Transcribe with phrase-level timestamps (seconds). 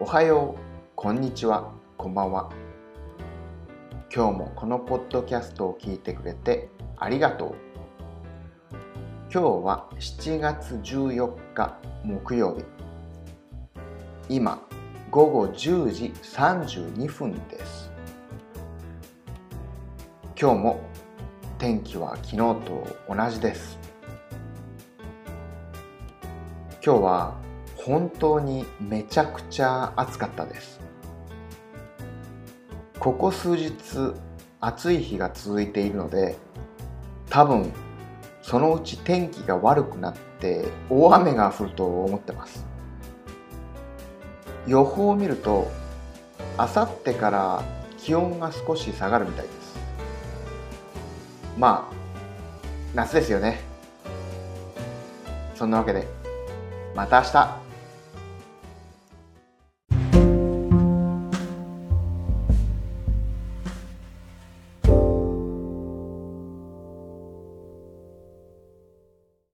[0.00, 0.60] おはよう、
[0.94, 2.52] こんにちは、こんばんは。
[4.14, 7.54] 今日もこのポッドキャストを聞いてくれてありがとう。
[9.24, 12.64] 今日は7月14日木曜日。
[14.28, 14.62] 今、
[15.10, 17.90] 午後10時32分です。
[20.40, 20.80] 今日も
[21.58, 23.80] 天気は昨日と同じです。
[26.84, 27.47] 今日は
[27.88, 30.78] 本当にめちゃくちゃ暑かったです。
[32.98, 33.72] ここ数日
[34.60, 36.36] 暑い日が続いているので
[37.30, 37.72] 多分
[38.42, 42.62] そのうち天気が悪くなって大雨が降ると思ってます。
[44.66, 45.70] 予報を見ると
[46.58, 47.62] あさってから
[47.96, 49.78] 気温が少し下がるみたいです。
[51.56, 51.94] まあ
[52.94, 53.60] 夏ですよね。
[55.54, 56.06] そんなわけで
[56.94, 57.67] また明日。